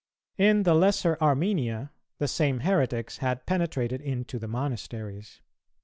[0.39, 5.41] In the lesser Armenia, the same heretics had penetrated into the monasteries.